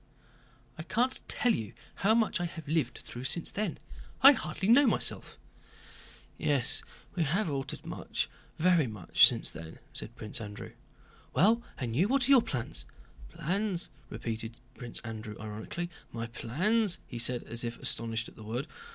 [0.79, 3.77] "I can't tell you how much I have lived through since then.
[4.23, 5.37] I hardly know myself
[6.39, 6.81] again." "Yes,
[7.13, 8.27] we have altered much,
[8.57, 10.71] very much, since then," said Prince Andrew.
[11.35, 12.07] "Well, and you?
[12.07, 12.85] What are your plans?"
[13.29, 15.91] "Plans!" repeated Prince Andrew ironically.
[16.11, 18.65] "My plans?" he said, as if astonished at the word.